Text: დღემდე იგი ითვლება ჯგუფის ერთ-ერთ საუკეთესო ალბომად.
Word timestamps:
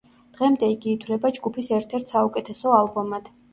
დღემდე 0.37 0.69
იგი 0.75 0.89
ითვლება 0.93 1.31
ჯგუფის 1.37 1.71
ერთ-ერთ 1.79 2.17
საუკეთესო 2.17 2.77
ალბომად. 2.83 3.33